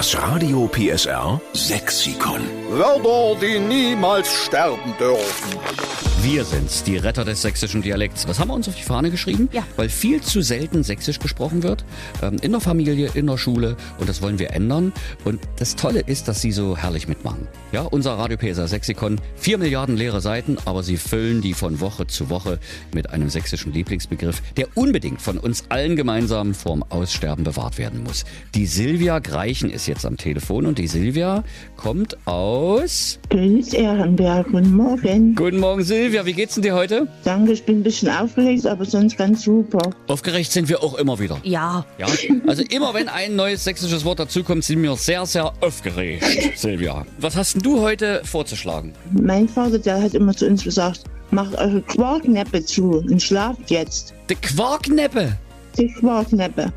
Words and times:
Das 0.00 0.16
Radio 0.16 0.66
PSR 0.66 1.38
Sexikon. 1.52 2.40
Wörter, 2.70 3.38
die 3.38 3.58
niemals 3.58 4.32
sterben 4.32 4.94
dürfen. 4.98 6.09
Wir 6.22 6.44
sind's, 6.44 6.84
die 6.84 6.98
Retter 6.98 7.24
des 7.24 7.40
sächsischen 7.40 7.80
Dialekts. 7.80 8.28
Was 8.28 8.38
haben 8.38 8.48
wir 8.48 8.54
uns 8.54 8.68
auf 8.68 8.76
die 8.76 8.82
Fahne 8.82 9.10
geschrieben? 9.10 9.48
Ja. 9.52 9.62
Weil 9.76 9.88
viel 9.88 10.20
zu 10.20 10.42
selten 10.42 10.82
sächsisch 10.82 11.18
gesprochen 11.18 11.62
wird. 11.62 11.82
Ähm, 12.20 12.36
in 12.42 12.52
der 12.52 12.60
Familie, 12.60 13.10
in 13.14 13.26
der 13.26 13.38
Schule. 13.38 13.74
Und 13.98 14.06
das 14.06 14.20
wollen 14.20 14.38
wir 14.38 14.50
ändern. 14.50 14.92
Und 15.24 15.40
das 15.56 15.76
Tolle 15.76 16.00
ist, 16.00 16.28
dass 16.28 16.42
Sie 16.42 16.52
so 16.52 16.76
herrlich 16.76 17.08
mitmachen. 17.08 17.48
Ja, 17.72 17.82
unser 17.82 18.18
Radio 18.18 18.36
PSR 18.36 18.68
Sexikon. 18.68 19.18
Vier 19.34 19.56
Milliarden 19.56 19.96
leere 19.96 20.20
Seiten, 20.20 20.58
aber 20.66 20.82
Sie 20.82 20.98
füllen 20.98 21.40
die 21.40 21.54
von 21.54 21.80
Woche 21.80 22.06
zu 22.06 22.28
Woche 22.28 22.58
mit 22.92 23.08
einem 23.08 23.30
sächsischen 23.30 23.72
Lieblingsbegriff, 23.72 24.42
der 24.58 24.68
unbedingt 24.74 25.22
von 25.22 25.38
uns 25.38 25.64
allen 25.70 25.96
gemeinsam 25.96 26.52
vorm 26.52 26.84
Aussterben 26.90 27.44
bewahrt 27.44 27.78
werden 27.78 28.04
muss. 28.04 28.26
Die 28.54 28.66
Silvia 28.66 29.20
Greichen 29.20 29.70
ist 29.70 29.86
jetzt 29.86 30.04
am 30.04 30.18
Telefon 30.18 30.66
und 30.66 30.78
die 30.78 30.86
Silvia 30.86 31.44
kommt 31.76 32.26
aus... 32.26 33.18
Königs 33.30 33.72
Ehrenberg, 33.72 34.48
guten 34.50 34.74
Morgen. 34.74 35.36
Guten 35.36 35.60
Morgen 35.60 35.84
Silvia, 35.84 36.26
wie 36.26 36.32
geht's 36.32 36.54
denn 36.54 36.64
dir 36.64 36.74
heute? 36.74 37.06
Danke, 37.22 37.52
ich 37.52 37.62
bin 37.62 37.78
ein 37.78 37.82
bisschen 37.84 38.08
aufgeregt, 38.08 38.66
aber 38.66 38.84
sonst 38.84 39.16
ganz 39.16 39.44
super. 39.44 39.78
Aufgeregt 40.08 40.50
sind 40.50 40.68
wir 40.68 40.82
auch 40.82 40.94
immer 40.94 41.16
wieder. 41.20 41.38
Ja. 41.44 41.86
Ja, 41.96 42.08
also 42.48 42.64
immer 42.70 42.92
wenn 42.92 43.08
ein 43.08 43.36
neues 43.36 43.62
sächsisches 43.62 44.04
Wort 44.04 44.18
dazukommt, 44.18 44.64
sind 44.64 44.82
wir 44.82 44.96
sehr, 44.96 45.24
sehr 45.26 45.52
aufgeregt, 45.60 46.24
Silvia. 46.56 47.06
Was 47.18 47.36
hast 47.36 47.54
denn 47.54 47.62
du 47.62 47.80
heute 47.80 48.20
vorzuschlagen? 48.24 48.94
Mein 49.12 49.48
Vater, 49.48 49.78
der 49.78 50.02
hat 50.02 50.14
immer 50.14 50.34
zu 50.34 50.48
uns 50.48 50.64
gesagt, 50.64 51.04
macht 51.30 51.54
eure 51.56 51.82
Quarkneppe 51.82 52.64
zu 52.64 52.96
und 52.96 53.22
schlaft 53.22 53.70
jetzt. 53.70 54.12
Die 54.28 54.34
Quarkneppe. 54.34 55.38
Die 55.78 55.86
Quarkneppe. 55.86 56.72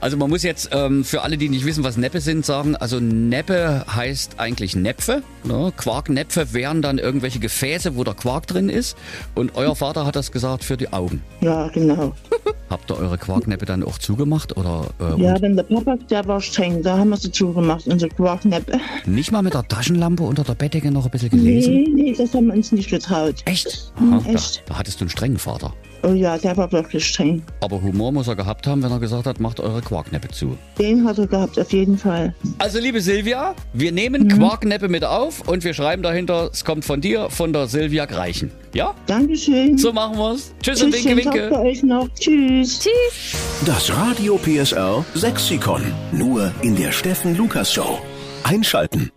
Also 0.00 0.16
man 0.16 0.30
muss 0.30 0.42
jetzt 0.42 0.70
ähm, 0.72 1.04
für 1.04 1.22
alle, 1.22 1.36
die 1.36 1.48
nicht 1.48 1.64
wissen, 1.64 1.84
was 1.84 1.96
Neppe 1.96 2.20
sind, 2.20 2.44
sagen, 2.46 2.76
also 2.76 3.00
Neppe 3.00 3.84
heißt 3.94 4.38
eigentlich 4.38 4.76
Näpfe. 4.76 5.22
Ne? 5.44 5.72
Quarknäpfe 5.76 6.52
wären 6.52 6.82
dann 6.82 6.98
irgendwelche 6.98 7.38
Gefäße, 7.38 7.96
wo 7.96 8.04
der 8.04 8.14
Quark 8.14 8.46
drin 8.46 8.68
ist. 8.68 8.96
Und 9.34 9.56
euer 9.56 9.74
Vater 9.76 10.06
hat 10.06 10.16
das 10.16 10.30
gesagt 10.32 10.64
für 10.64 10.76
die 10.76 10.92
Augen. 10.92 11.22
Ja, 11.40 11.68
genau. 11.68 12.12
Habt 12.70 12.90
ihr 12.90 12.98
eure 12.98 13.16
Quarknäpfe 13.16 13.64
dann 13.64 13.82
auch 13.82 13.98
zugemacht? 13.98 14.56
Oder 14.56 14.86
äh, 15.00 15.20
Ja, 15.22 15.40
wenn 15.40 15.56
der 15.56 15.62
Papa, 15.62 15.96
der 16.10 16.26
war 16.26 16.40
streng, 16.40 16.82
da 16.82 16.98
haben 16.98 17.08
wir 17.10 17.16
sie 17.16 17.32
zugemacht, 17.32 17.86
unsere 17.86 18.10
Quarkneppe. 18.10 18.78
nicht 19.06 19.32
mal 19.32 19.42
mit 19.42 19.54
der 19.54 19.66
Taschenlampe 19.66 20.22
unter 20.22 20.44
der 20.44 20.54
Bettdecke 20.54 20.90
noch 20.90 21.06
ein 21.06 21.10
bisschen 21.10 21.30
gelesen? 21.30 21.72
Nee, 21.74 21.88
nee, 21.94 22.14
das 22.16 22.34
haben 22.34 22.46
wir 22.48 22.54
uns 22.54 22.70
nicht 22.72 22.90
getraut. 22.90 23.36
Echt? 23.46 23.90
Hm, 23.96 24.12
Aha, 24.14 24.30
echt. 24.30 24.58
Da, 24.66 24.74
da 24.74 24.78
hattest 24.80 25.00
du 25.00 25.04
einen 25.04 25.10
strengen 25.10 25.38
Vater. 25.38 25.72
Oh 26.02 26.12
ja, 26.12 26.38
der 26.38 26.56
war 26.56 26.70
wirklich 26.70 27.04
streng. 27.06 27.42
Aber 27.60 27.82
Humor 27.82 28.12
muss 28.12 28.28
er 28.28 28.36
gehabt 28.36 28.66
haben, 28.66 28.82
wenn 28.82 28.90
er 28.92 29.00
gesagt 29.00 29.26
hat, 29.26 29.40
macht 29.40 29.58
eure 29.58 29.80
Quarknäppe 29.80 30.28
zu. 30.28 30.56
Den 30.78 31.06
hat 31.06 31.18
er 31.18 31.26
gehabt, 31.26 31.58
auf 31.58 31.72
jeden 31.72 31.98
Fall. 31.98 32.34
Also 32.58 32.78
liebe 32.78 33.00
Silvia, 33.00 33.54
wir 33.72 33.90
nehmen 33.92 34.28
Quarknäppe 34.28 34.88
mit 34.88 35.04
auf 35.04 35.46
und 35.48 35.64
wir 35.64 35.74
schreiben 35.74 36.02
dahinter, 36.02 36.50
es 36.52 36.64
kommt 36.64 36.84
von 36.84 37.00
dir, 37.00 37.30
von 37.30 37.52
der 37.52 37.66
Silvia 37.66 38.06
Greichen. 38.06 38.52
Ja? 38.74 38.94
Dankeschön. 39.06 39.76
So 39.76 39.92
machen 39.92 40.16
wir's. 40.18 40.52
Tschüss 40.62 40.82
und 40.82 40.94
Tschüss, 40.94 41.04
winke, 41.06 41.22
Tag 41.24 41.34
winke. 41.34 41.48
für 41.48 41.60
euch 41.60 41.82
noch. 41.82 42.08
Tschüss. 42.14 42.88
Das 43.66 43.90
Radio 43.96 44.38
PSR 44.38 45.04
Sexikon. 45.14 45.82
Nur 46.12 46.52
in 46.62 46.76
der 46.76 46.92
Steffen 46.92 47.36
Lukas 47.36 47.72
Show. 47.72 47.98
Einschalten. 48.44 49.10